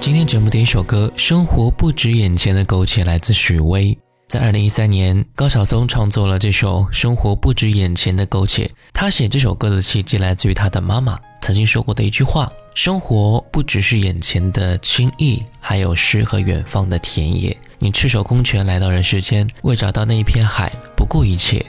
[0.00, 3.96] 今天节目的一首歌《生活不止眼前的苟且》来自许巍。
[4.28, 8.64] 在二零一三年，高晓松创作了这首《生活不止眼前的苟且》。
[8.92, 21.64] 他写这首歌的契机来自于他的妈妈曾经说过的一句话：“生活不只是眼前的轻易，还有诗和远方的田野。”你赤手空拳来到人世间，为找到那一片海，不顾一切。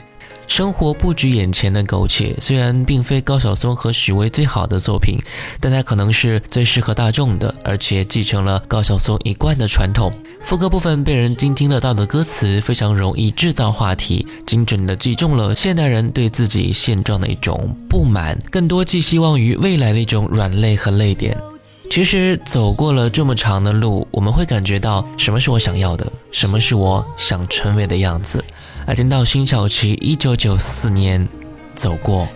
[0.54, 5.16] 生活不止眼前的苟且，虽然并非高晓松和许巍最好的作品，
[5.58, 10.12] 但它可能是最适合大众的，而且继承了高晓松一贯的传统。
[10.42, 21.34] 副歌部分被人津津乐道的歌词，非常容易制造话题，精准的击中了现代人对自己现状的一种不满，更多寄希望于未来的一种软肋和泪点。
[21.90, 28.44] 其实走过了这么长的路，我们会感觉到什么是我想要的，什么是我想成为的样子。
[28.86, 31.26] 而听到辛晓琪一九九四年
[31.74, 32.26] 走过。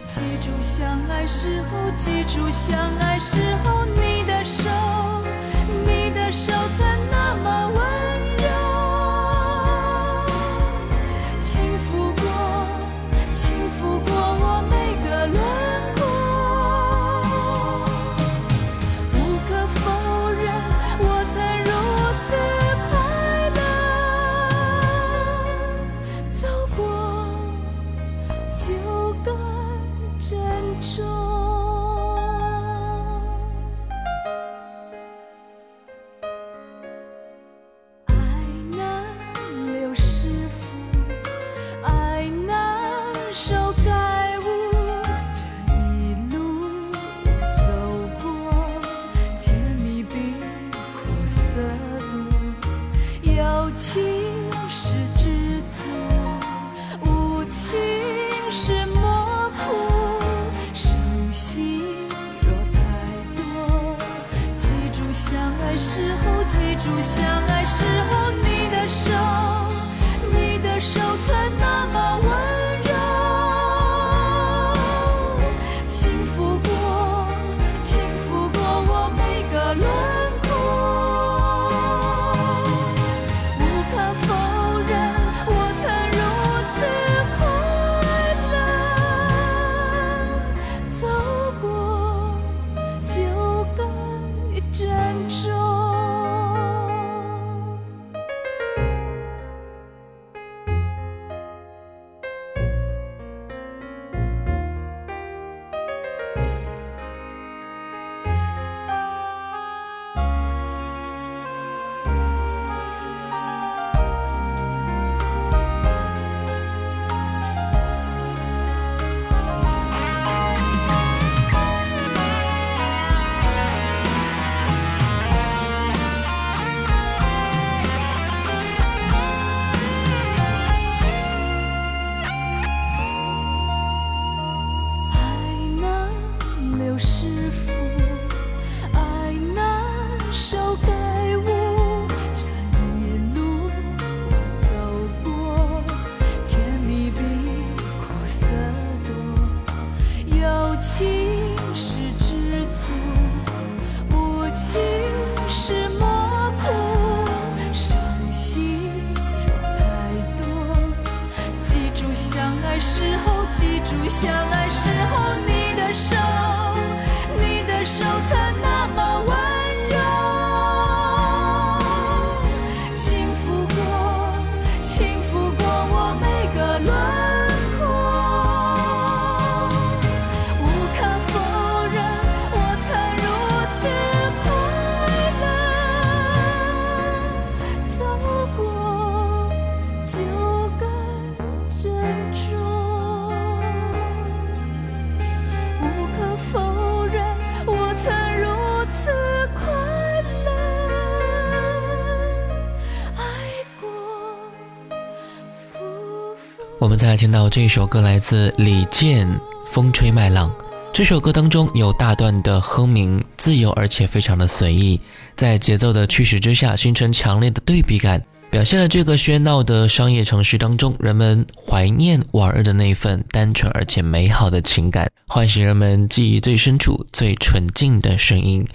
[206.79, 209.27] 我们再来听到这一首歌，来自李健
[209.67, 210.47] 《风吹麦浪》。
[210.93, 215.01] 这首歌当中有大段的哼鸣，自由而且非常的随意，
[215.37, 228.67] 在节奏的驱使之下，形成强烈的对比感，表现了这个喧闹的商业城市当中，人们怀念往日的那份单纯而且美好的情感，唤醒人们记忆最深处最纯净的声音。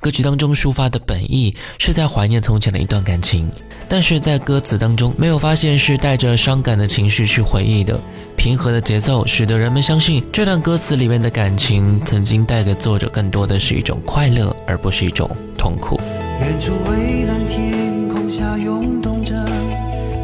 [0.00, 3.50] 歌曲当中抒发的本意是在怀念从前的一段感情，
[3.88, 7.98] 但是在歌词当中没有发现是带着伤感的情绪去回忆的。
[8.36, 16.00] 平和的节奏使得人们相信，这段歌词里面的感情曾经带给作者更多的是一种快乐，而不是一种痛苦。
[16.40, 19.34] 远处蔚蓝天空下涌动着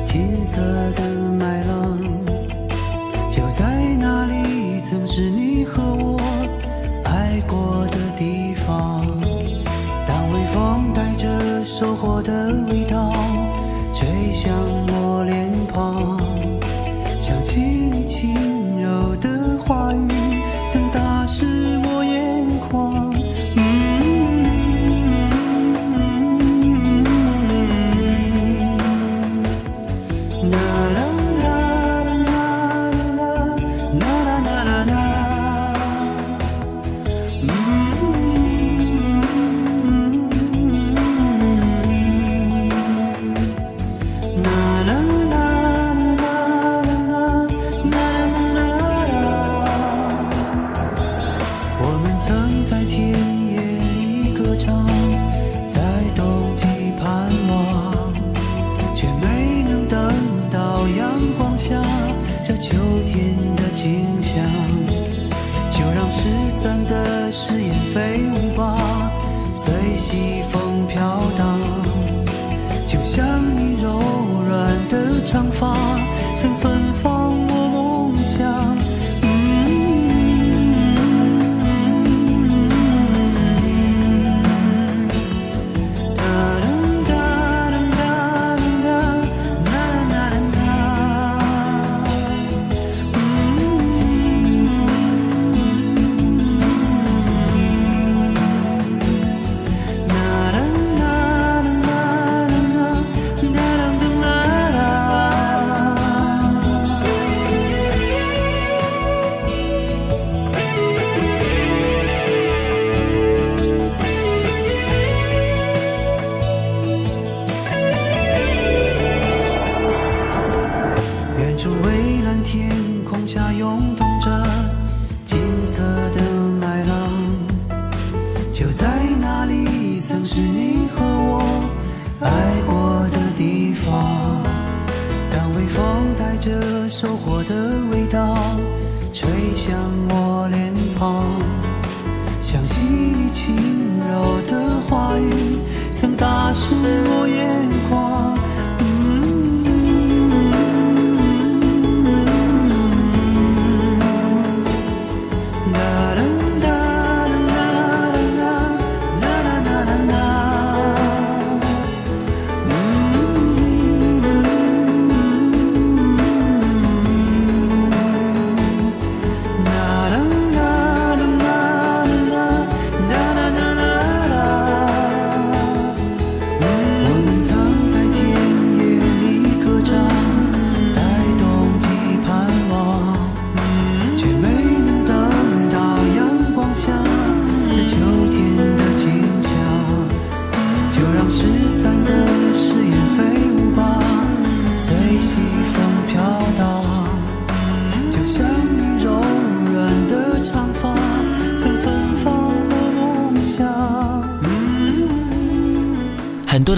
[0.06, 0.58] 金色
[0.96, 1.13] 的。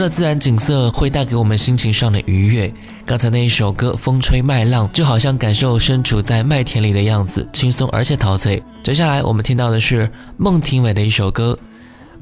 [0.09, 2.73] 自然景色会带给我们心情上的愉悦。
[3.05, 8.63] 刚才那一首歌《风吹麦浪》就好像感受身处在麦田里的样子，轻松而且陶醉。
[8.83, 11.59] 接下来我们听到的是孟庭苇的一首歌。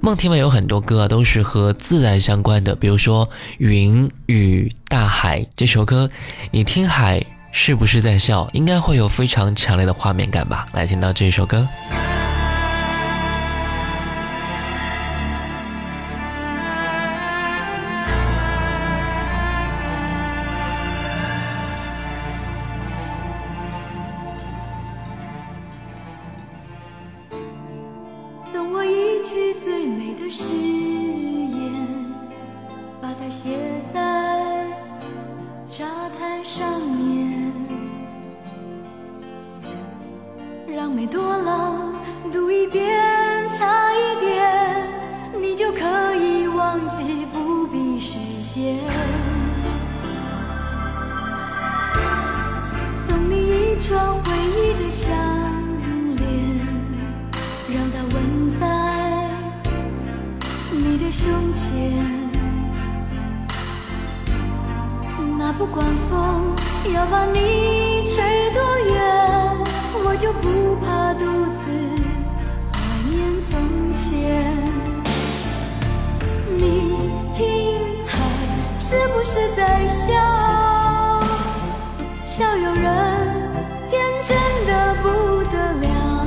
[0.01, 3.27] 孟庭苇有很多歌啊，都是和自然相关的，比如说
[3.59, 6.11] 《云与大海》这首歌。
[6.51, 8.49] 你听海是不是在笑？
[8.53, 10.67] 应该会有非常强烈的画面感吧。
[10.75, 11.67] 来听到这首歌。
[82.37, 82.85] 笑有人
[83.89, 84.37] 天真
[84.67, 85.09] 的不
[85.53, 86.27] 得了，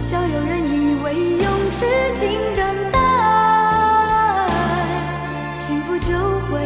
[0.00, 2.98] 笑有人以为用痴情等待，
[5.58, 6.58] 幸福就会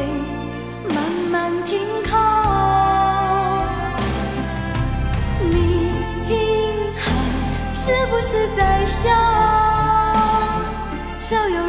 [0.94, 1.02] 慢
[1.32, 3.64] 慢停靠。
[5.42, 5.90] 你
[6.28, 9.10] 听海是不是在笑？
[11.18, 11.61] 笑有。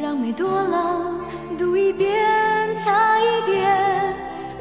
[0.03, 1.21] 让《每朵浪
[1.57, 2.19] 读一遍，
[2.85, 4.13] 擦一点，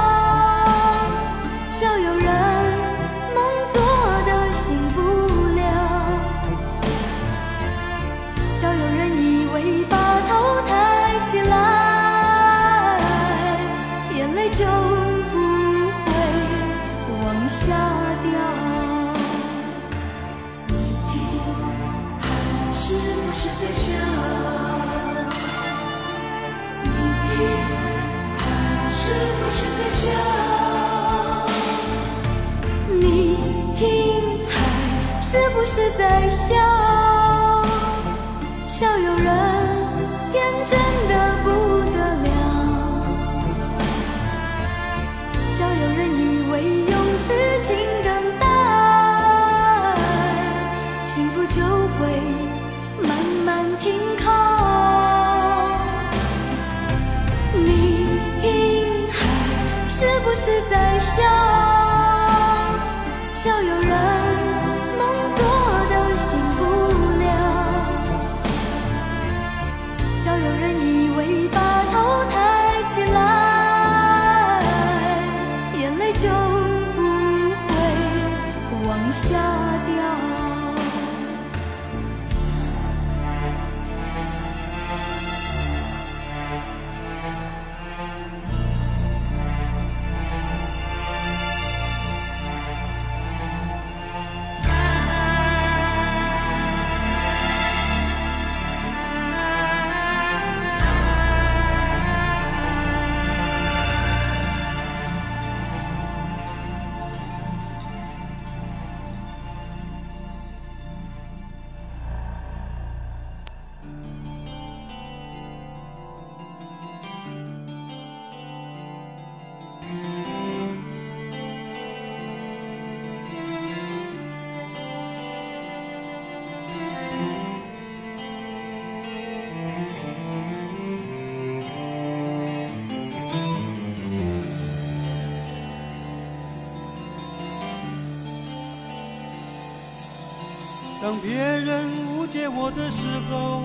[141.13, 143.61] 当别人误解我的时候，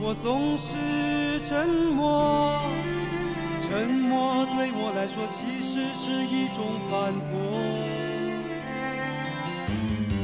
[0.00, 2.60] 我总是沉默。
[3.58, 7.56] 沉默对我来说，其实是一种反驳。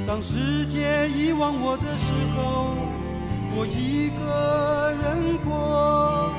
[0.07, 2.77] 当世界遗忘我的时候，
[3.57, 6.31] 我一个人过。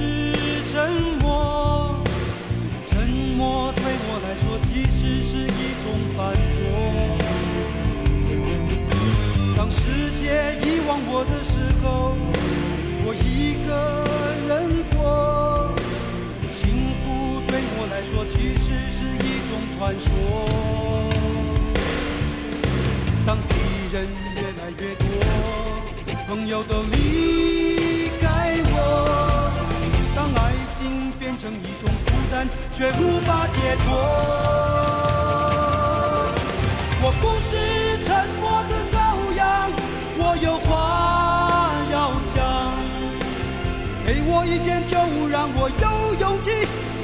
[0.00, 0.29] 是。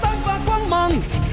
[0.00, 1.25] 散发光芒。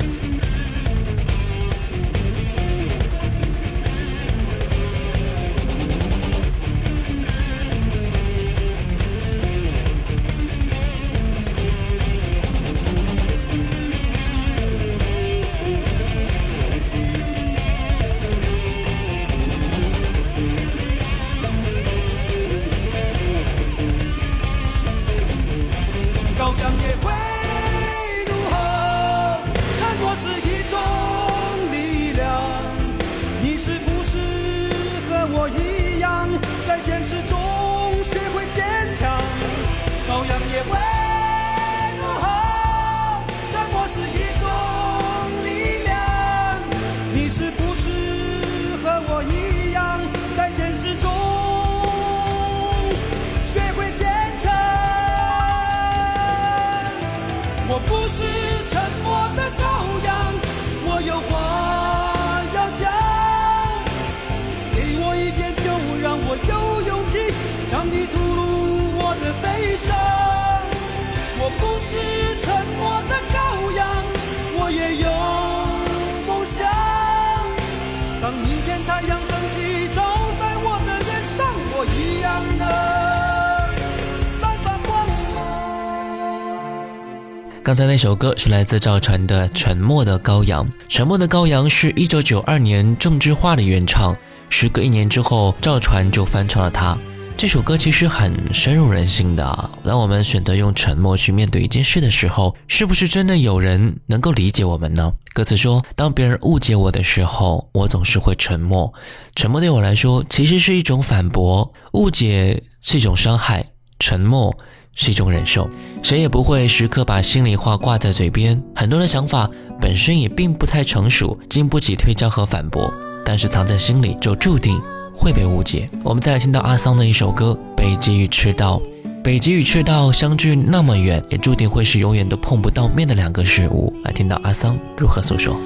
[87.94, 90.66] 那首歌是来自赵传的《沉默的羔羊》。
[90.90, 94.16] 《沉默的羔羊》是一九九二年郑智化的原唱，
[94.50, 96.98] 时隔一年之后，赵传就翻唱了它。
[97.38, 99.70] 这首歌其实很深入人心的。
[99.84, 105.12] 当我们选择用沉默去面对一件事的时候，是不是真的有人能够理解我们呢？
[105.36, 108.92] 歌词说：“当别人误解我的时候，我总是会沉默。
[109.36, 111.72] 沉默对我来说，其实是一种反驳。
[111.92, 113.64] 误解是一种伤害，
[114.00, 114.52] 沉默。”
[114.96, 115.68] 是一种忍受，
[116.04, 118.60] 谁也不会时刻把心里话挂在嘴边。
[118.76, 119.50] 很多的想法
[119.82, 122.92] 本身也并不太成熟，经不起推敲和反驳，
[123.26, 124.80] 但是藏在心里就注定
[125.16, 125.90] 会被误解。
[126.04, 128.80] 我们来听到阿桑的一首歌《北极与赤道》，
[129.24, 133.92] 北极与赤道相距那么远，也注定会是永远都碰不到面的两个事物。
[134.04, 135.60] 来听到阿桑如何诉说。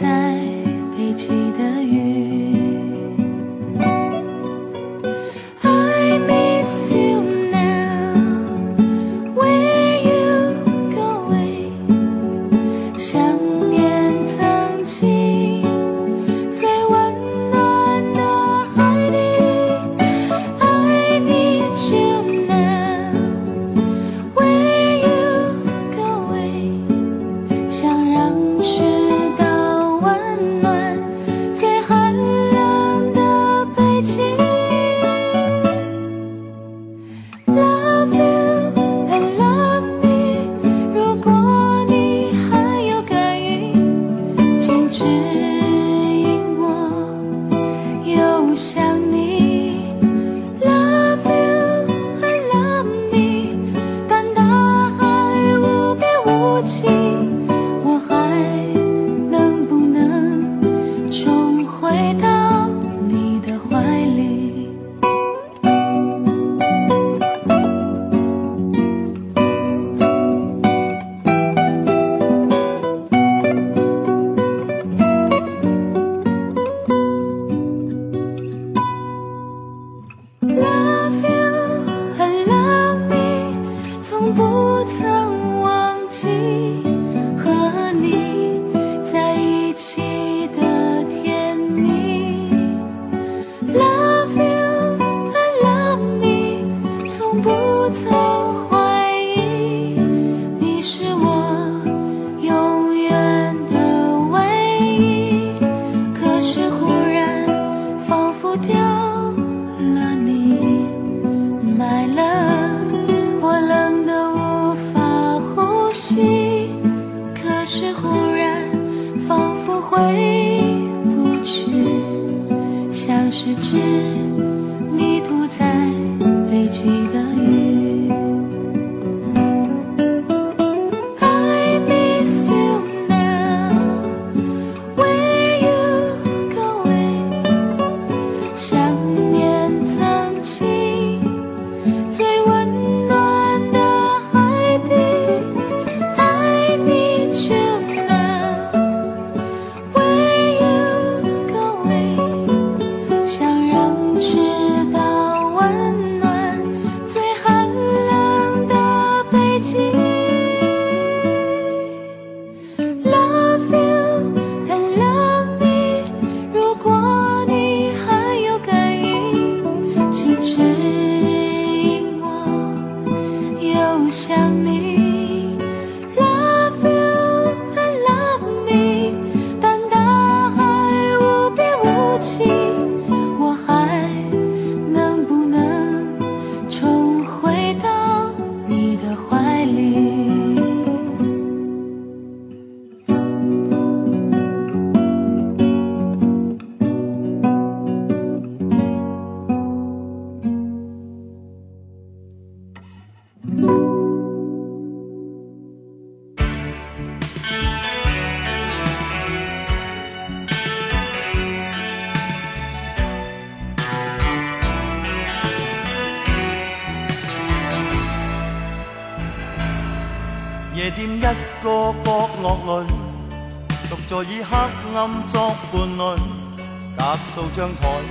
[0.00, 0.06] 在
[0.94, 2.25] 北极的雨。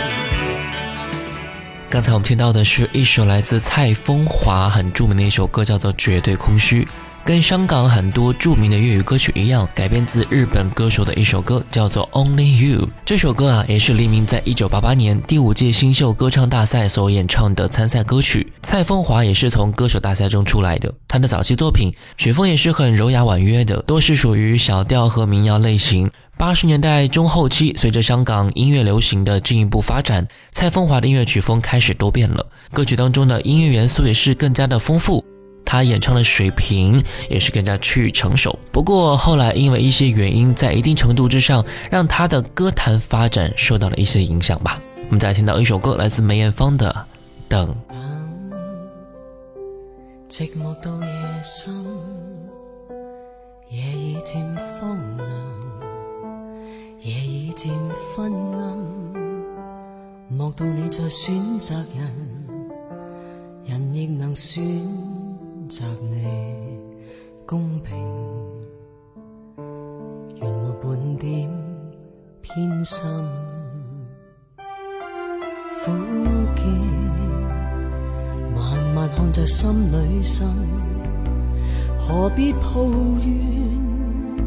[1.90, 6.84] 刚才我们听到的是一首来自蔡枫华很著名的一首歌，叫做《绝对空虚》。
[7.30, 12.88] 跟香港很多著名的粤语歌曲一样，改编自日本歌手的一首歌，叫做《Only You》。
[13.06, 18.52] 这首歌啊，也是黎明在一九八八年第五届新秀歌唱大赛所演唱的参赛歌曲。
[18.64, 26.10] 蔡枫华也是从歌手大赛中出来的，他的早期作品曲风也是很柔雅婉约的，都是属于小调和民谣类型。
[26.36, 35.24] 八十年代中后期，随着香港音乐流行的进一步发展，蔡枫华的音乐曲风开始多变了，歌曲当中的音乐元素也是更加的丰富。
[35.70, 44.82] 他演唱的水平也是更加趋于成熟，不过后来因为一些原因，在一定程度之上让他的歌坛发展受到了一些影响吧。
[45.04, 46.90] 我们再听到一首歌，来自梅艳芳的
[47.50, 47.70] 《等》。
[50.36, 51.72] 寂寞到夜深，
[53.70, 54.56] 已已你人，
[63.68, 64.34] 人亦能
[65.70, 66.80] 择你
[67.46, 67.96] 公平，
[70.42, 71.48] 原没半点
[72.42, 73.04] 偏心。
[75.86, 75.92] 苦
[76.66, 76.66] 涩，
[78.56, 80.48] 慢慢看在心里深，
[82.00, 82.84] 何必抱
[83.24, 84.46] 怨？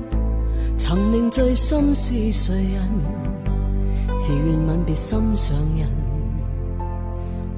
[0.77, 4.19] 曾令最心是谁人？
[4.21, 5.89] 自愿吻别心上人，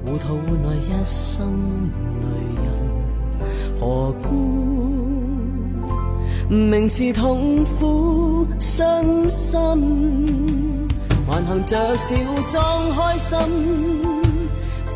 [0.05, 1.45] 糊涂换来一生
[2.21, 2.54] 泪。
[3.79, 4.29] 何故
[6.47, 10.87] 明是痛苦伤心，
[11.27, 12.15] 还行着笑
[12.47, 13.37] 装开心？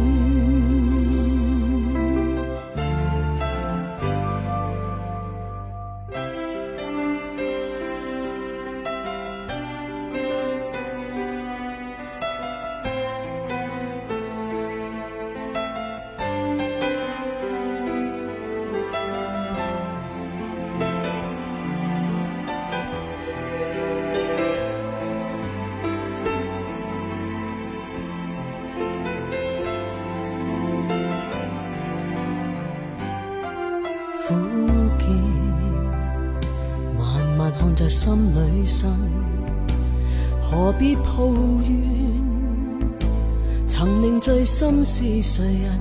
[45.00, 45.80] 是谁人？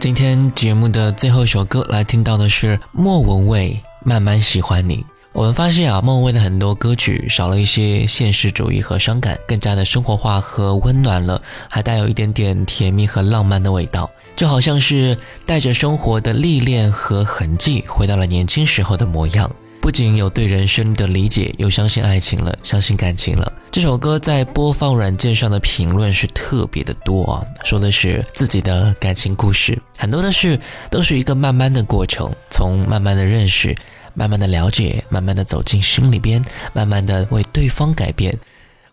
[0.00, 4.96] 今天节目的最后一首歌，来听到的是莫文蔚《慢慢喜欢你》。
[5.36, 15.14] 我们发现啊，梦未的很多歌曲少了一些现实主义和伤感，更加的生活化和温暖了，还带有一点点甜蜜和浪漫的味道，就好像是
[15.44, 19.48] 带着生活的历练和痕迹，回到了年轻时候的模样。
[19.78, 23.52] 不仅有对人生的理解，又相信爱情了，相信感情了。
[23.70, 30.58] 这首歌在播放软件上的评论是特别的多啊，说的是自己的感情故事，很多的事
[30.90, 33.76] 都是一个慢慢的过程，从慢慢的认识。
[34.16, 36.42] 慢慢的了解，慢慢的走进心里边，
[36.72, 38.36] 慢慢的为对方改变。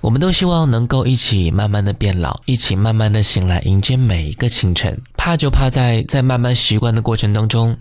[0.01, 4.99] 我们都希望能够一起慢慢的变老，一起慢慢的醒来，迎接每一个清晨。
[5.15, 7.73] 怕就怕在在慢慢习惯的过程当中，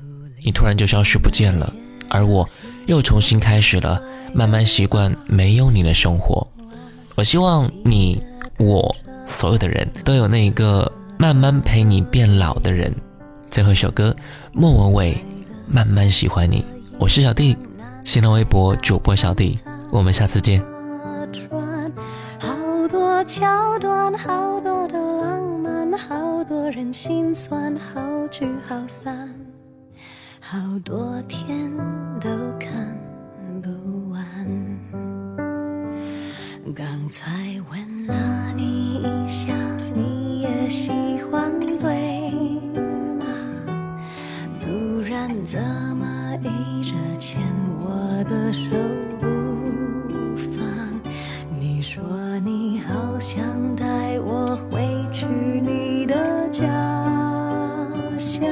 [0.45, 1.75] 你突然就消失不见了，
[2.09, 2.49] 而我
[2.87, 4.01] 又重新开始了
[4.33, 6.47] 慢慢习惯没有你的生活。
[7.17, 8.25] 我希望你
[8.57, 8.95] 我
[9.27, 12.95] 所有的人都有那一个慢慢陪你变老的人。
[13.51, 14.15] 最后一首歌，
[14.53, 15.13] 莫文蔚
[15.67, 16.61] 《慢慢喜欢你》。
[16.99, 17.57] 我是小弟，
[18.05, 19.59] 新浪微博主播小弟，
[19.93, 20.63] 我们下次见。
[22.41, 22.55] 好
[22.89, 29.29] 多桥段，好多的浪漫，好多人心酸，好聚好散，
[30.41, 31.71] 好多天
[32.21, 32.29] 都
[32.61, 32.71] 看
[33.63, 34.21] 不完。
[36.75, 37.31] 刚才
[37.71, 39.55] 吻了你一下，
[39.95, 40.91] 你也喜
[41.31, 42.23] 欢对
[43.19, 43.27] 吗？
[44.61, 45.82] 不然怎？
[48.53, 48.69] 手
[49.19, 49.25] 不
[50.37, 51.01] 放，
[51.59, 52.05] 你说
[52.45, 53.41] 你好想
[53.75, 54.79] 带我回
[55.11, 56.67] 去你的家
[58.19, 58.45] 乡，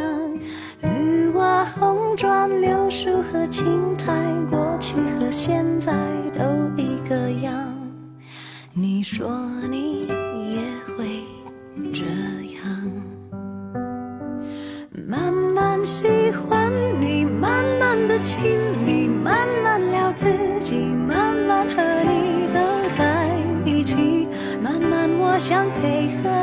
[0.80, 4.06] 绿瓦红砖、柳树和青苔，
[4.50, 5.92] 过去和现在
[6.32, 6.42] 都
[6.82, 7.52] 一个样。
[8.72, 9.30] 你说。
[25.50, 26.39] 想配合。